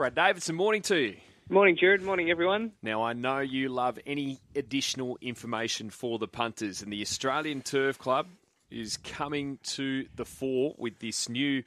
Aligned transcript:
Brad 0.00 0.14
Davidson, 0.14 0.54
morning 0.54 0.80
to 0.80 0.96
you. 0.96 1.16
Morning, 1.50 1.76
Jared. 1.78 2.00
Morning, 2.00 2.30
everyone. 2.30 2.72
Now, 2.82 3.02
I 3.02 3.12
know 3.12 3.40
you 3.40 3.68
love 3.68 3.98
any 4.06 4.40
additional 4.56 5.18
information 5.20 5.90
for 5.90 6.18
the 6.18 6.26
punters, 6.26 6.80
and 6.80 6.90
the 6.90 7.02
Australian 7.02 7.60
Turf 7.60 7.98
Club 7.98 8.26
is 8.70 8.96
coming 8.96 9.58
to 9.64 10.06
the 10.16 10.24
fore 10.24 10.74
with 10.78 11.00
this 11.00 11.28
new, 11.28 11.64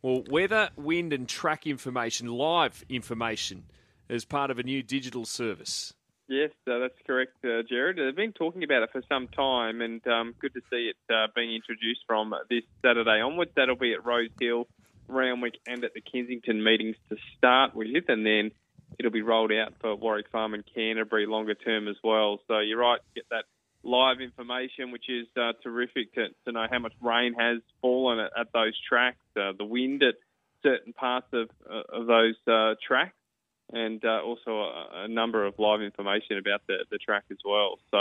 well, 0.00 0.24
weather, 0.30 0.70
wind, 0.74 1.12
and 1.12 1.28
track 1.28 1.66
information, 1.66 2.28
live 2.28 2.82
information, 2.88 3.64
as 4.08 4.24
part 4.24 4.50
of 4.50 4.58
a 4.58 4.62
new 4.62 4.82
digital 4.82 5.26
service. 5.26 5.92
Yes, 6.28 6.52
uh, 6.66 6.78
that's 6.78 6.94
correct, 7.06 7.44
uh, 7.44 7.62
Jared. 7.68 7.98
They've 7.98 8.16
been 8.16 8.32
talking 8.32 8.64
about 8.64 8.84
it 8.84 8.90
for 8.90 9.02
some 9.06 9.28
time, 9.28 9.82
and 9.82 10.00
um, 10.06 10.34
good 10.40 10.54
to 10.54 10.62
see 10.70 10.90
it 10.90 11.14
uh, 11.14 11.26
being 11.36 11.54
introduced 11.54 12.04
from 12.06 12.32
this 12.48 12.62
Saturday 12.80 13.20
onwards. 13.20 13.50
That'll 13.54 13.76
be 13.76 13.92
at 13.92 14.06
Rose 14.06 14.30
Hill, 14.40 14.66
Randwick, 15.10 15.54
and 15.66 15.84
at 15.84 15.94
the 15.94 16.00
Kensington 16.00 16.62
meetings 16.62 16.96
to 17.08 17.16
start 17.36 17.74
with, 17.74 18.08
and 18.08 18.24
then 18.24 18.50
it'll 18.98 19.10
be 19.10 19.22
rolled 19.22 19.52
out 19.52 19.74
for 19.80 19.94
Warwick 19.94 20.28
Farm 20.30 20.54
and 20.54 20.64
Canterbury 20.74 21.26
longer 21.26 21.54
term 21.54 21.88
as 21.88 21.96
well. 22.02 22.40
So 22.48 22.58
you're 22.58 22.78
right, 22.78 23.00
get 23.14 23.24
that 23.30 23.44
live 23.82 24.20
information, 24.20 24.90
which 24.90 25.08
is 25.08 25.26
uh, 25.36 25.52
terrific 25.62 26.14
to, 26.14 26.28
to 26.44 26.52
know 26.52 26.66
how 26.70 26.78
much 26.78 26.92
rain 27.00 27.34
has 27.38 27.62
fallen 27.80 28.18
at, 28.18 28.32
at 28.38 28.52
those 28.52 28.78
tracks, 28.88 29.24
uh, 29.36 29.52
the 29.56 29.64
wind 29.64 30.02
at 30.02 30.14
certain 30.62 30.92
parts 30.92 31.28
of, 31.32 31.48
uh, 31.68 32.00
of 32.00 32.06
those 32.06 32.34
uh, 32.46 32.74
tracks 32.86 33.14
and 33.72 34.04
uh, 34.04 34.20
also 34.22 34.50
a, 34.50 35.04
a, 35.04 35.08
number 35.08 35.46
of 35.46 35.58
live 35.58 35.80
information 35.80 36.38
about 36.38 36.60
the, 36.66 36.84
the 36.90 36.98
track 36.98 37.24
as 37.30 37.38
well. 37.44 37.78
So 37.90 37.98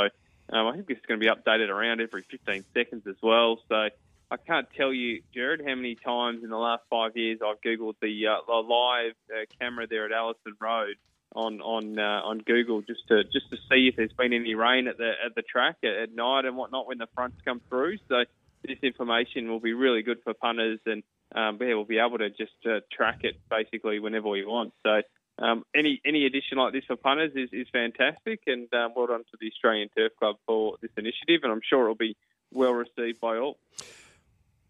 um, 0.52 0.68
I 0.68 0.74
think 0.74 0.88
it's 0.90 1.06
going 1.06 1.20
to 1.20 1.24
be 1.24 1.32
updated 1.32 1.70
around 1.70 2.02
every 2.02 2.26
15 2.30 2.66
seconds 2.74 3.04
as 3.08 3.16
well. 3.22 3.60
So 3.70 3.90
I 4.32 4.38
can't 4.38 4.68
tell 4.78 4.94
you, 4.94 5.22
Jared, 5.34 5.62
how 5.66 5.74
many 5.76 5.96
times 5.96 6.44
in 6.44 6.50
the 6.50 6.58
last 6.58 6.84
five 6.90 7.18
years 7.18 7.40
I've 7.44 7.62
googled 7.62 7.96
the, 8.00 8.28
uh, 8.28 8.62
live 8.62 9.14
uh, 9.32 9.46
camera 9.60 9.88
there 9.88 10.06
at 10.06 10.12
Allison 10.12 10.54
Road 10.60 10.96
on 11.36 11.62
on 11.62 12.00
uh, 12.00 12.22
on 12.24 12.40
Google 12.40 12.82
just 12.82 13.08
to 13.08 13.24
just 13.24 13.50
to 13.52 13.58
see 13.70 13.88
if 13.88 13.96
there's 13.96 14.14
been 14.14 14.34
any 14.34 14.56
rain 14.56 14.88
at 14.88 14.98
the 14.98 15.12
at 15.24 15.36
the 15.36 15.44
track 15.44 15.78
at, 15.84 15.92
at 15.92 16.16
night 16.16 16.46
and 16.46 16.58
whatnot 16.58 16.88
when 16.88 16.98
the 16.98 17.08
fronts 17.14 17.38
come 17.46 17.62
through. 17.70 17.98
So 18.08 18.24
this 18.64 18.80
information 18.82 19.48
will 19.48 19.60
be 19.60 19.74
really 19.74 20.02
good 20.02 20.18
for 20.24 20.34
punters 20.34 20.80
and 20.86 21.04
um, 21.36 21.60
yeah, 21.62 21.76
we'll 21.76 21.86
be 21.86 22.00
able 22.00 22.18
to 22.18 22.30
just 22.30 22.54
uh, 22.66 22.80
track 22.92 23.20
it 23.22 23.36
basically 23.50 24.00
whenever 24.00 24.28
we 24.28 24.44
want. 24.44 24.74
So 24.84 25.02
um, 25.38 25.64
any 25.76 26.02
any 26.06 26.26
addition 26.26 26.58
like 26.58 26.74
this 26.74 26.84
for 26.86 26.96
punters 26.96 27.32
is, 27.36 27.50
is 27.54 27.68
fantastic, 27.72 28.42
and 28.48 28.72
um, 28.74 28.94
well 28.96 29.08
done 29.08 29.24
to 29.32 29.38
the 29.40 29.48
Australian 29.48 29.90
Turf 29.96 30.14
Club 30.18 30.38
for 30.48 30.78
this 30.82 30.92
initiative, 30.98 31.42
and 31.44 31.52
I'm 31.52 31.62
sure 31.68 31.84
it'll 31.84 31.96
be 31.96 32.18
well 32.52 32.74
received 32.74 33.22
by 33.22 33.38
all. 33.38 33.58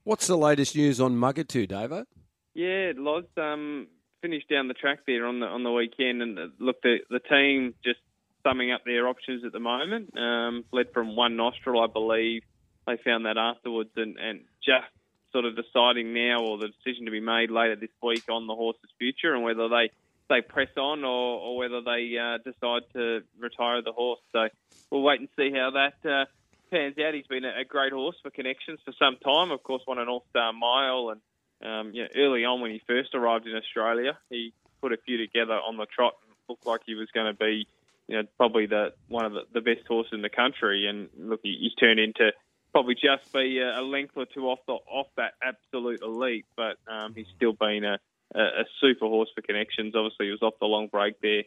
What's 0.04 0.28
the 0.28 0.38
latest 0.38 0.76
news 0.76 1.00
on 1.00 1.16
Mugatoo, 1.16 1.68
Davo? 1.68 2.06
Yeah, 2.54 2.94
Loz 2.96 3.26
um, 3.38 3.88
finished 4.22 4.50
down 4.50 4.68
the 4.68 4.74
track 4.74 5.00
there 5.06 5.26
on 5.26 5.40
the 5.40 5.46
on 5.46 5.64
the 5.64 5.72
weekend, 5.72 6.22
and 6.22 6.40
uh, 6.40 6.48
look, 6.60 6.82
the 6.82 6.98
the 7.10 7.20
team 7.20 7.76
just 7.84 8.00
summing 8.44 8.72
up 8.72 8.84
their 8.86 9.08
options 9.08 9.44
at 9.46 9.52
the 9.52 9.60
moment. 9.60 10.18
Um, 10.18 10.66
led 10.72 10.92
from 10.94 11.16
one 11.16 11.36
nostril, 11.36 11.84
I 11.84 11.88
believe. 11.88 12.44
They 12.88 12.98
found 13.04 13.26
that 13.26 13.38
afterwards, 13.38 13.92
and, 13.96 14.18
and 14.18 14.42
just 14.66 14.88
sort 15.32 15.46
of 15.46 15.56
deciding 15.56 16.14
now, 16.14 16.44
or 16.44 16.58
the 16.58 16.70
decision 16.70 17.06
to 17.06 17.12
be 17.12 17.20
made 17.20 17.52
later 17.52 17.76
this 17.76 17.92
week 18.02 18.24
on 18.30 18.48
the 18.48 18.56
horse's 18.56 18.90
future, 18.98 19.34
and 19.36 19.44
whether 19.44 19.70
they 19.70 19.92
they 20.30 20.42
press 20.42 20.70
on 20.78 21.04
or, 21.04 21.40
or 21.40 21.58
whether 21.58 21.82
they 21.82 22.16
uh, 22.18 22.38
decide 22.38 22.84
to 22.94 23.22
retire 23.38 23.82
the 23.82 23.92
horse. 23.92 24.20
So 24.32 24.48
we'll 24.90 25.02
wait 25.02 25.20
and 25.20 25.30
see 25.36 25.52
how 25.52 25.72
that 25.72 26.10
uh, 26.10 26.26
pans 26.70 26.96
out. 26.98 27.14
He's 27.14 27.28
been 27.28 27.46
a, 27.46 27.66
great 27.66 27.94
horse 27.94 28.16
for 28.22 28.30
connections 28.30 28.80
for 28.86 28.94
some 29.00 29.18
time. 29.18 29.52
Of 29.52 29.64
course, 29.64 29.84
won 29.88 30.00
an 30.00 30.08
All 30.08 30.26
Star 30.30 30.54
Mile, 30.54 31.10
and 31.12 31.22
um, 31.70 31.94
you 31.94 32.04
know, 32.04 32.10
early 32.16 32.46
on 32.46 32.62
when 32.62 32.72
he 32.72 32.82
first 32.88 33.14
arrived 33.14 33.48
in 33.48 33.56
Australia, 33.56 34.18
he 34.30 34.54
put 34.82 34.94
a 34.94 34.98
few 34.98 35.18
together 35.18 35.54
on 35.54 35.78
the 35.78 35.86
trot 35.86 36.14
and 36.24 36.34
looked 36.48 36.66
like 36.66 36.82
he 36.86 36.96
was 36.96 37.10
going 37.14 37.28
to 37.28 37.34
be, 37.34 37.68
you 38.08 38.18
know, 38.18 38.24
probably 38.38 38.66
the 38.66 38.94
one 39.08 39.26
of 39.26 39.34
the, 39.34 39.42
the 39.54 39.62
best 39.62 39.86
horses 39.88 40.14
in 40.14 40.22
the 40.22 40.30
country. 40.30 40.88
And 40.88 41.10
look, 41.18 41.42
he, 41.44 41.58
he's 41.60 41.74
turned 41.76 42.00
into 42.00 42.32
probably 42.72 42.96
just 42.96 43.32
be 43.34 43.60
a, 43.60 43.80
a 43.80 43.84
length 43.84 44.14
or 44.16 44.26
two 44.26 44.50
off 44.50 44.60
the 44.68 44.74
off 44.74 45.08
that 45.18 45.34
absolute 45.44 46.02
elite, 46.02 46.46
but 46.56 46.78
um, 46.88 47.14
he's 47.16 47.28
still 47.36 47.54
been 47.54 47.84
a 47.84 48.00
a, 48.36 48.40
a 48.40 48.66
super 48.80 49.08
horse 49.08 49.30
for 49.36 49.42
connections. 49.42 49.96
Obviously, 49.96 50.28
he 50.28 50.32
was 50.32 50.42
off 50.42 50.54
the 50.60 50.66
long 50.66 50.88
break 50.88 51.20
there 51.22 51.44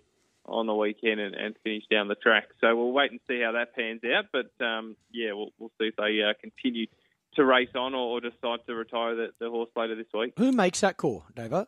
on 0.52 0.66
the 0.66 0.74
weekend 0.74 1.20
and, 1.20 1.34
and 1.34 1.54
finished 1.64 1.88
down 1.90 2.08
the 2.08 2.14
track. 2.14 2.48
So 2.60 2.74
we'll 2.76 2.92
wait 2.92 3.10
and 3.10 3.20
see 3.28 3.40
how 3.42 3.52
that 3.52 3.74
pans 3.74 4.00
out. 4.04 4.26
But 4.32 4.64
um, 4.64 4.96
yeah, 5.10 5.32
we'll, 5.32 5.50
we'll 5.58 5.72
see 5.80 5.88
if 5.88 5.96
they 5.96 6.20
uh, 6.22 6.34
continue 6.40 6.86
to 7.34 7.44
race 7.44 7.70
on 7.74 7.94
or, 7.94 8.18
or 8.18 8.20
decide 8.20 8.60
to 8.66 8.74
retire 8.74 9.14
the, 9.14 9.28
the, 9.40 9.48
horse 9.48 9.70
later 9.74 9.94
this 9.94 10.06
week. 10.12 10.34
Who 10.36 10.52
makes 10.52 10.80
that 10.80 10.96
call, 10.96 11.24
Davo? 11.34 11.66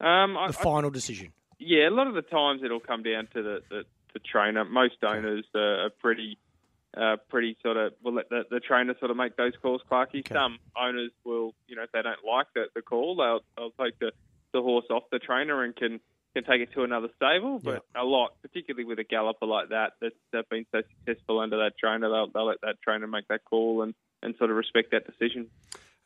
Um, 0.00 0.34
the 0.34 0.40
I, 0.48 0.52
final 0.52 0.90
decision. 0.90 1.32
Yeah, 1.58 1.88
a 1.88 1.90
lot 1.90 2.08
of 2.08 2.14
the 2.14 2.22
times 2.22 2.62
it'll 2.64 2.80
come 2.80 3.02
down 3.02 3.28
to 3.34 3.42
the, 3.42 3.60
the, 3.70 3.84
the 4.12 4.20
trainer. 4.20 4.64
Most 4.64 4.96
owners 5.02 5.44
are 5.54 5.90
pretty. 6.00 6.38
Uh, 6.96 7.16
pretty 7.28 7.56
sort 7.60 7.76
of 7.76 7.92
will 8.04 8.14
let 8.14 8.28
the, 8.28 8.44
the 8.52 8.60
trainer 8.60 8.94
sort 9.00 9.10
of 9.10 9.16
make 9.16 9.36
those 9.36 9.50
calls, 9.60 9.82
Clarky. 9.90 10.20
Okay. 10.20 10.32
Some 10.32 10.60
owners 10.80 11.10
will, 11.24 11.52
you 11.66 11.74
know, 11.74 11.82
if 11.82 11.90
they 11.90 12.02
don't 12.02 12.24
like 12.24 12.46
the, 12.54 12.66
the 12.72 12.82
call, 12.82 13.16
they'll 13.16 13.40
they'll 13.56 13.84
take 13.84 13.98
the 13.98 14.12
the 14.54 14.62
horse 14.62 14.86
off 14.88 15.02
the 15.12 15.18
trainer 15.18 15.64
and 15.64 15.76
can 15.76 16.00
can 16.34 16.44
take 16.44 16.60
it 16.60 16.72
to 16.74 16.82
another 16.82 17.08
stable. 17.16 17.60
But 17.62 17.84
yeah. 17.94 18.02
a 18.02 18.04
lot, 18.04 18.32
particularly 18.42 18.84
with 18.84 18.98
a 18.98 19.04
galloper 19.04 19.46
like 19.46 19.70
that, 19.70 19.92
that's, 20.00 20.14
that's 20.32 20.48
been 20.48 20.66
so 20.72 20.82
successful 20.98 21.40
under 21.40 21.58
that 21.58 21.72
trainer, 21.78 22.10
they'll, 22.10 22.28
they'll 22.32 22.46
let 22.46 22.60
that 22.62 22.76
trainer 22.82 23.06
make 23.06 23.28
that 23.28 23.44
call 23.44 23.82
and, 23.82 23.94
and 24.22 24.34
sort 24.36 24.50
of 24.50 24.56
respect 24.56 24.90
that 24.92 25.06
decision. 25.06 25.48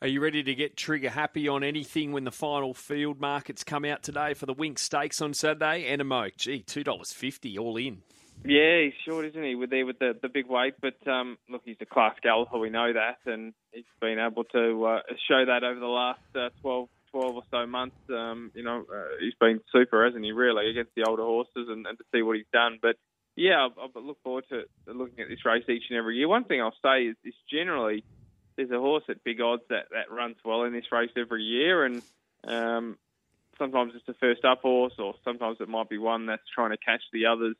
Are 0.01 0.07
you 0.07 0.21
ready 0.21 0.43
to 0.43 0.55
get 0.55 0.77
trigger 0.77 1.09
happy 1.09 1.49
on 1.49 1.61
anything 1.61 2.13
when 2.13 2.23
the 2.23 2.31
final 2.31 2.73
field 2.73 3.19
markets 3.19 3.65
come 3.65 3.83
out 3.83 4.01
today 4.01 4.33
for 4.33 4.45
the 4.45 4.55
Winx 4.55 4.79
Stakes 4.79 5.21
on 5.21 5.33
Saturday? 5.33 5.93
Anamoe, 5.93 6.31
gee, 6.37 6.61
two 6.61 6.85
dollars 6.85 7.11
fifty 7.11 7.57
all 7.57 7.75
in. 7.75 8.01
Yeah, 8.45 8.83
he's 8.83 8.93
short, 9.05 9.25
isn't 9.25 9.43
he? 9.43 9.55
With 9.55 9.69
there 9.69 9.85
with 9.85 9.99
the, 9.99 10.17
the 10.21 10.29
big 10.29 10.47
weight, 10.47 10.75
but 10.81 11.05
um, 11.05 11.37
look, 11.49 11.63
he's 11.65 11.75
a 11.81 11.85
class 11.85 12.15
galloper. 12.23 12.57
We 12.57 12.69
know 12.69 12.93
that, 12.93 13.17
and 13.29 13.53
he's 13.73 13.83
been 13.99 14.19
able 14.19 14.45
to 14.45 14.85
uh, 14.85 14.99
show 15.27 15.43
that 15.45 15.65
over 15.65 15.79
the 15.79 15.85
last 15.85 16.21
uh, 16.33 16.47
12, 16.61 16.87
12 17.11 17.35
or 17.35 17.43
so 17.51 17.65
months, 17.65 17.95
um, 18.09 18.51
you 18.53 18.63
know, 18.63 18.85
uh, 18.93 19.03
he's 19.19 19.33
been 19.39 19.59
super, 19.71 20.05
hasn't 20.05 20.23
he, 20.23 20.31
really, 20.31 20.69
against 20.69 20.91
the 20.95 21.03
older 21.03 21.23
horses 21.23 21.67
and, 21.69 21.85
and 21.85 21.97
to 21.97 22.03
see 22.13 22.21
what 22.21 22.37
he's 22.37 22.45
done. 22.53 22.79
But 22.81 22.95
yeah, 23.35 23.67
I, 23.77 23.83
I 23.83 23.99
look 23.99 24.21
forward 24.23 24.45
to 24.49 24.63
looking 24.87 25.19
at 25.19 25.29
this 25.29 25.45
race 25.45 25.63
each 25.69 25.83
and 25.89 25.97
every 25.97 26.17
year. 26.17 26.27
One 26.27 26.43
thing 26.43 26.61
I'll 26.61 26.73
say 26.83 27.03
is, 27.03 27.15
is 27.23 27.33
generally 27.51 28.03
there's 28.55 28.71
a 28.71 28.79
horse 28.79 29.03
at 29.09 29.23
big 29.23 29.39
odds 29.39 29.63
that, 29.69 29.85
that 29.91 30.11
runs 30.11 30.35
well 30.43 30.63
in 30.63 30.73
this 30.73 30.91
race 30.91 31.11
every 31.15 31.43
year, 31.43 31.85
and 31.85 32.01
um, 32.45 32.97
sometimes 33.57 33.93
it's 33.95 34.07
a 34.09 34.13
first 34.19 34.43
up 34.43 34.61
horse, 34.61 34.93
or 34.99 35.15
sometimes 35.23 35.57
it 35.61 35.69
might 35.69 35.89
be 35.89 35.97
one 35.97 36.25
that's 36.25 36.43
trying 36.53 36.71
to 36.71 36.77
catch 36.77 37.01
the 37.13 37.27
others 37.27 37.55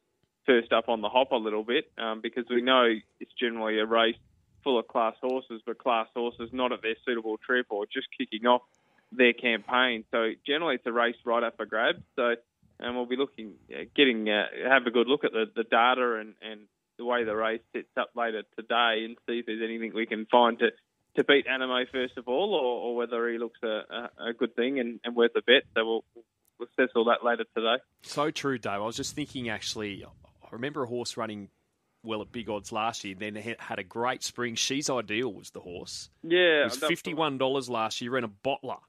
first 0.46 0.74
up 0.74 0.90
on 0.90 1.02
the 1.02 1.10
hop 1.10 1.32
a 1.32 1.36
little 1.36 1.64
bit, 1.64 1.92
um, 1.98 2.20
because 2.22 2.46
we 2.50 2.62
know 2.62 2.92
it's 3.20 3.32
generally 3.40 3.80
a 3.80 3.86
race 3.86 4.18
full 4.64 4.78
of 4.78 4.88
class 4.88 5.14
horses, 5.22 5.62
but 5.66 5.78
class 5.78 6.08
horses 6.14 6.50
not 6.52 6.72
at 6.72 6.82
their 6.82 6.96
suitable 7.06 7.38
trip 7.38 7.68
or 7.70 7.86
just 7.86 8.08
kicking 8.18 8.46
off 8.46 8.62
their 9.12 9.34
campaign. 9.34 10.06
So 10.12 10.32
generally, 10.46 10.76
it's 10.76 10.86
a 10.86 10.92
race 10.92 11.16
right 11.26 11.44
up 11.44 11.58
for 11.58 11.66
grabs. 11.66 12.02
So, 12.16 12.36
and 12.80 12.96
we'll 12.96 13.06
be 13.06 13.18
looking, 13.18 13.54
uh, 13.74 13.84
getting, 13.96 14.30
uh, 14.30 14.46
have 14.70 14.86
a 14.86 14.92
good 14.92 15.08
look 15.08 15.24
at 15.24 15.32
the, 15.32 15.46
the 15.56 15.64
data 15.64 16.16
and, 16.20 16.36
and 16.42 16.62
the 16.98 17.06
way 17.06 17.24
the 17.24 17.36
race 17.36 17.62
sets 17.74 17.88
up 17.98 18.12
later 18.16 18.44
today, 18.58 19.06
and 19.06 19.18
see 19.28 19.40
if 19.40 19.46
there's 19.46 19.62
anything 19.64 19.94
we 19.94 20.06
can 20.06 20.26
find 20.26 20.60
to 20.60 20.70
to 21.16 21.24
beat 21.24 21.48
Anamoe 21.48 21.90
first 21.92 22.18
of 22.18 22.28
all, 22.28 22.54
or, 22.54 22.90
or 22.90 22.96
whether 22.96 23.28
he 23.30 23.40
looks 23.40 23.60
a, 23.64 23.68
a, 23.68 24.30
a 24.30 24.34
good 24.34 24.56
thing 24.56 24.80
and, 24.80 25.00
and 25.04 25.16
worth 25.16 25.32
a 25.36 25.42
bet. 25.42 25.64
So 25.76 25.86
we'll, 25.86 26.04
we'll 26.60 26.68
assess 26.78 26.92
all 26.96 27.06
that 27.06 27.26
later 27.26 27.46
today. 27.56 27.82
So 28.04 28.30
true, 28.32 28.60
Dave. 28.60 28.74
I 28.74 28.78
was 28.80 28.96
just 28.96 29.16
thinking 29.16 29.50
actually. 29.50 30.06
I 30.06 30.48
remember 30.52 30.84
a 30.84 30.88
horse 30.88 31.18
running 31.18 31.50
well 32.04 32.22
at 32.22 32.32
big 32.32 32.50
odds 32.50 32.72
last 32.72 33.04
year. 33.04 33.16
Then 33.18 33.36
had 33.36 33.80
a 33.80 33.84
great 33.84 34.24
spring. 34.24 34.56
She's 34.56 34.90
ideal 34.90 35.34
was 35.34 35.50
the 35.50 35.62
horse. 35.62 36.10
Yeah, 36.22 36.62
it 36.62 36.66
was 36.66 36.78
fifty 36.78 37.14
one 37.14 37.38
dollars 37.38 37.70
last 37.70 38.02
year. 38.02 38.12
Ran 38.12 38.24
a 38.24 38.30
bottler. 38.30 38.80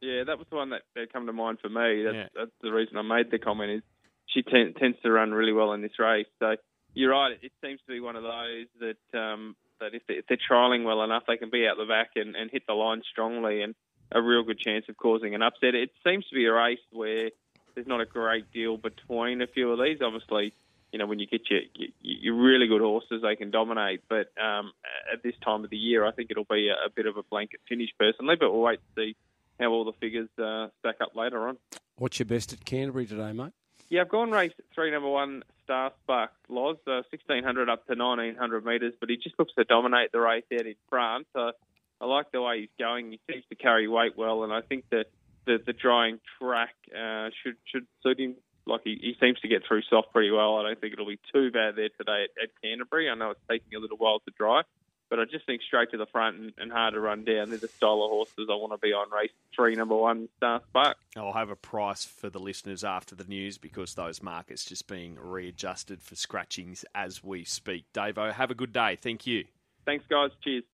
Yeah, 0.00 0.24
that 0.24 0.38
was 0.38 0.46
the 0.50 0.56
one 0.56 0.70
that, 0.70 0.82
that 0.94 1.12
come 1.12 1.26
to 1.26 1.32
mind 1.32 1.58
for 1.60 1.68
me. 1.68 2.04
That's, 2.04 2.14
yeah. 2.14 2.26
that's 2.34 2.52
the 2.62 2.72
reason 2.72 2.96
I 2.96 3.02
made 3.02 3.30
the 3.30 3.38
comment. 3.38 3.70
Is 3.70 3.82
she 4.26 4.42
t- 4.42 4.74
tends 4.78 4.98
to 5.02 5.10
run 5.10 5.32
really 5.32 5.52
well 5.52 5.72
in 5.72 5.82
this 5.82 5.98
race. 5.98 6.26
So 6.38 6.56
you're 6.94 7.10
right. 7.10 7.36
It 7.42 7.52
seems 7.62 7.80
to 7.80 7.92
be 7.92 8.00
one 8.00 8.16
of 8.16 8.22
those 8.22 8.66
that 8.80 9.18
um, 9.18 9.56
that 9.80 9.94
if, 9.94 10.06
they, 10.06 10.14
if 10.14 10.26
they're 10.28 10.38
trialling 10.38 10.84
well 10.84 11.02
enough, 11.02 11.24
they 11.26 11.36
can 11.36 11.50
be 11.50 11.66
out 11.66 11.76
the 11.76 11.86
back 11.86 12.10
and, 12.16 12.36
and 12.36 12.50
hit 12.50 12.66
the 12.66 12.74
line 12.74 13.02
strongly, 13.10 13.62
and 13.62 13.74
a 14.12 14.22
real 14.22 14.42
good 14.42 14.58
chance 14.58 14.84
of 14.88 14.96
causing 14.96 15.34
an 15.34 15.42
upset. 15.42 15.74
It 15.74 15.90
seems 16.04 16.26
to 16.28 16.34
be 16.34 16.46
a 16.46 16.52
race 16.52 16.78
where 16.92 17.30
there's 17.74 17.86
not 17.86 18.00
a 18.00 18.06
great 18.06 18.50
deal 18.52 18.76
between 18.76 19.42
a 19.42 19.46
few 19.46 19.70
of 19.70 19.78
these. 19.78 19.98
Obviously, 20.02 20.52
you 20.92 20.98
know 20.98 21.06
when 21.06 21.18
you 21.18 21.26
get 21.26 21.42
your 21.50 21.60
your 22.00 22.34
really 22.34 22.66
good 22.66 22.80
horses, 22.80 23.22
they 23.22 23.36
can 23.36 23.50
dominate. 23.50 24.02
But 24.08 24.30
um, 24.40 24.72
at 25.12 25.22
this 25.22 25.34
time 25.44 25.64
of 25.64 25.70
the 25.70 25.76
year, 25.76 26.04
I 26.04 26.12
think 26.12 26.30
it'll 26.30 26.44
be 26.44 26.68
a, 26.68 26.86
a 26.86 26.90
bit 26.94 27.06
of 27.06 27.16
a 27.16 27.22
blanket 27.22 27.60
finish 27.68 27.90
personally. 27.98 28.36
But 28.38 28.52
we'll 28.52 28.62
wait 28.62 28.80
to 28.96 29.02
see 29.02 29.16
how 29.58 29.70
all 29.70 29.84
the 29.84 29.92
figures 29.92 30.28
uh, 30.38 30.68
stack 30.80 30.96
up 31.00 31.14
later 31.16 31.48
on. 31.48 31.56
What's 31.96 32.18
your 32.18 32.26
best 32.26 32.52
at 32.52 32.64
Canterbury 32.64 33.06
today, 33.06 33.32
mate? 33.32 33.52
Yeah, 33.90 34.02
I've 34.02 34.08
gone 34.08 34.30
race 34.30 34.52
three, 34.74 34.90
number 34.90 35.08
one, 35.08 35.42
Star 35.64 35.92
Spark 36.02 36.30
Loz, 36.48 36.76
uh, 36.86 37.02
1600 37.10 37.68
up 37.68 37.86
to 37.86 37.94
1900 37.94 38.64
metres, 38.64 38.94
but 39.00 39.08
he 39.08 39.16
just 39.16 39.38
looks 39.38 39.52
to 39.54 39.64
dominate 39.64 40.12
the 40.12 40.20
race 40.20 40.44
out 40.52 40.66
in 40.66 40.74
front. 40.88 41.26
So 41.34 41.52
I 42.00 42.06
like 42.06 42.30
the 42.30 42.42
way 42.42 42.60
he's 42.60 42.68
going. 42.78 43.12
He 43.12 43.20
seems 43.30 43.44
to 43.48 43.54
carry 43.54 43.88
weight 43.88 44.16
well, 44.16 44.44
and 44.44 44.52
I 44.52 44.60
think 44.60 44.84
that 44.90 45.06
the 45.46 45.58
the 45.64 45.72
drying 45.72 46.20
track 46.38 46.74
uh, 46.94 47.30
should 47.42 47.56
should 47.64 47.86
suit 48.02 48.20
him. 48.20 48.36
Like 48.66 48.82
he, 48.84 48.98
he 49.00 49.16
seems 49.18 49.40
to 49.40 49.48
get 49.48 49.62
through 49.66 49.82
soft 49.88 50.12
pretty 50.12 50.30
well. 50.30 50.58
I 50.58 50.62
don't 50.62 50.80
think 50.80 50.92
it'll 50.92 51.06
be 51.06 51.18
too 51.32 51.50
bad 51.50 51.76
there 51.76 51.88
today 51.88 52.24
at, 52.24 52.42
at 52.42 52.50
Canterbury. 52.62 53.08
I 53.08 53.14
know 53.14 53.30
it's 53.30 53.40
taking 53.50 53.74
a 53.74 53.78
little 53.80 53.96
while 53.96 54.20
to 54.20 54.32
dry, 54.36 54.62
but 55.10 55.18
I 55.18 55.24
just 55.24 55.46
think 55.46 55.62
straight 55.62 55.90
to 55.90 55.96
the 55.96 56.06
front 56.06 56.38
and, 56.38 56.52
and 56.58 56.72
hard 56.72 56.94
to 56.94 57.00
run 57.00 57.24
down. 57.24 57.50
They're 57.50 57.58
the 57.58 57.68
style 57.68 58.02
of 58.02 58.10
horses 58.10 58.48
I 58.50 58.54
want 58.54 58.72
to 58.72 58.78
be 58.78 58.92
on. 58.92 59.10
Race 59.10 59.30
three, 59.54 59.74
number 59.74 59.96
one, 59.96 60.28
Star 60.36 60.60
Spark. 60.68 60.96
I'll 61.16 61.32
have 61.32 61.50
a 61.50 61.56
price 61.56 62.04
for 62.04 62.30
the 62.30 62.38
listeners 62.38 62.84
after 62.84 63.14
the 63.14 63.24
news 63.24 63.58
because 63.58 63.94
those 63.94 64.22
markets 64.22 64.64
just 64.64 64.86
being 64.86 65.16
readjusted 65.20 66.02
for 66.02 66.14
scratchings 66.14 66.84
as 66.94 67.22
we 67.24 67.44
speak. 67.44 67.84
Davo, 67.92 68.32
have 68.32 68.50
a 68.50 68.54
good 68.54 68.72
day. 68.72 68.98
Thank 69.00 69.26
you. 69.26 69.44
Thanks, 69.84 70.04
guys. 70.08 70.30
Cheers. 70.44 70.64